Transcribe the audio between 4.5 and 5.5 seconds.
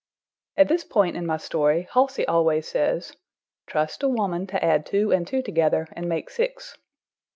add two and two